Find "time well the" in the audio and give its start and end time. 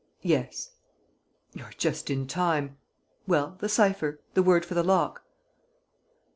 2.25-3.69